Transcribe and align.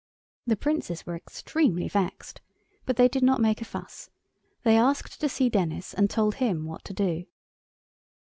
The 0.47 0.55
Princes 0.55 1.05
were 1.05 1.15
extremely 1.15 1.87
vexed, 1.87 2.41
but 2.87 2.95
they 2.95 3.07
did 3.07 3.21
not 3.21 3.39
make 3.39 3.61
a 3.61 3.65
fuss. 3.65 4.09
They 4.63 4.75
asked 4.75 5.21
to 5.21 5.29
see 5.29 5.47
Denis, 5.47 5.93
and 5.93 6.09
told 6.09 6.33
him 6.41 6.65
what 6.65 6.83
to 6.85 6.93
do. 6.95 7.25